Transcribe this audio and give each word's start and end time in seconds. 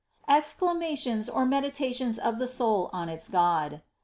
EXCLAMATIONS, 0.27 1.29
OR 1.29 1.45
MEDITATIONS 1.45 2.17
OF 2.17 2.39
THE 2.39 2.47
SOUL 2.47 2.89
ON 2.91 3.07
ITS 3.07 3.29
GOD. 3.29 3.83